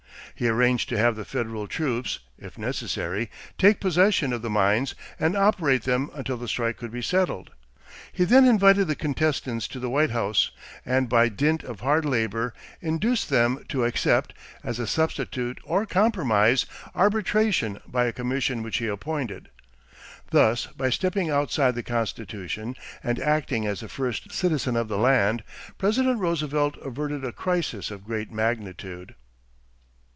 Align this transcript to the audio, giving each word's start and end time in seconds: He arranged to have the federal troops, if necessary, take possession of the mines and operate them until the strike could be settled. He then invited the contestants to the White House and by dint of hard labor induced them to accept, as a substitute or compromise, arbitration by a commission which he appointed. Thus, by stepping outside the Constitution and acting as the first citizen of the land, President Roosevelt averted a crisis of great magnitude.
He 0.33 0.47
arranged 0.47 0.89
to 0.89 0.97
have 0.97 1.15
the 1.15 1.25
federal 1.25 1.67
troops, 1.67 2.17
if 2.39 2.57
necessary, 2.57 3.29
take 3.59 3.79
possession 3.79 4.33
of 4.33 4.41
the 4.41 4.49
mines 4.49 4.95
and 5.19 5.37
operate 5.37 5.83
them 5.83 6.09
until 6.15 6.35
the 6.37 6.47
strike 6.47 6.77
could 6.77 6.89
be 6.89 7.03
settled. 7.03 7.51
He 8.11 8.23
then 8.23 8.45
invited 8.45 8.87
the 8.87 8.95
contestants 8.95 9.67
to 9.67 9.79
the 9.79 9.89
White 9.89 10.09
House 10.09 10.49
and 10.83 11.07
by 11.07 11.29
dint 11.29 11.63
of 11.63 11.81
hard 11.81 12.05
labor 12.05 12.55
induced 12.81 13.29
them 13.29 13.63
to 13.69 13.85
accept, 13.85 14.33
as 14.63 14.79
a 14.79 14.87
substitute 14.87 15.59
or 15.63 15.85
compromise, 15.85 16.65
arbitration 16.95 17.77
by 17.85 18.05
a 18.05 18.13
commission 18.13 18.63
which 18.63 18.77
he 18.77 18.87
appointed. 18.87 19.49
Thus, 20.31 20.65
by 20.65 20.89
stepping 20.89 21.29
outside 21.29 21.75
the 21.75 21.83
Constitution 21.83 22.75
and 23.03 23.19
acting 23.19 23.67
as 23.67 23.81
the 23.81 23.89
first 23.89 24.31
citizen 24.31 24.75
of 24.75 24.87
the 24.87 24.97
land, 24.97 25.43
President 25.77 26.19
Roosevelt 26.19 26.77
averted 26.77 27.23
a 27.23 27.31
crisis 27.31 27.91
of 27.91 28.05
great 28.05 28.31
magnitude. 28.31 29.13